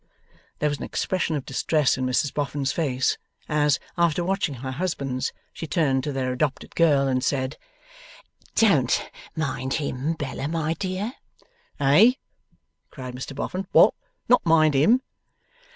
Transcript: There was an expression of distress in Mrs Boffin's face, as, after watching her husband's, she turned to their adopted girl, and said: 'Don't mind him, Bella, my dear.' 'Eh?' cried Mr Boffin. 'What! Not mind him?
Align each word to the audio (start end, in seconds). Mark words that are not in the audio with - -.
There 0.57 0.67
was 0.67 0.79
an 0.79 0.83
expression 0.83 1.35
of 1.35 1.45
distress 1.45 1.95
in 1.95 2.07
Mrs 2.07 2.33
Boffin's 2.33 2.71
face, 2.71 3.19
as, 3.47 3.79
after 3.99 4.23
watching 4.23 4.55
her 4.55 4.71
husband's, 4.71 5.31
she 5.53 5.67
turned 5.67 6.03
to 6.03 6.11
their 6.11 6.33
adopted 6.33 6.73
girl, 6.73 7.07
and 7.07 7.23
said: 7.23 7.55
'Don't 8.55 9.11
mind 9.35 9.75
him, 9.75 10.13
Bella, 10.13 10.47
my 10.47 10.73
dear.' 10.73 11.13
'Eh?' 11.79 12.13
cried 12.89 13.13
Mr 13.13 13.35
Boffin. 13.35 13.67
'What! 13.73 13.93
Not 14.27 14.43
mind 14.43 14.73
him? 14.73 15.03